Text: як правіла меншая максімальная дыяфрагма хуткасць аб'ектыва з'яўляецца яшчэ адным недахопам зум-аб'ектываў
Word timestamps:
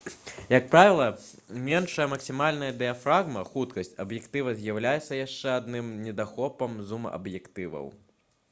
як 0.53 0.63
правіла 0.69 1.03
меншая 1.65 2.07
максімальная 2.13 2.69
дыяфрагма 2.79 3.43
хуткасць 3.51 3.93
аб'ектыва 4.05 4.55
з'яўляецца 4.63 5.21
яшчэ 5.25 5.53
адным 5.59 5.93
недахопам 6.07 6.79
зум-аб'ектываў 6.91 7.85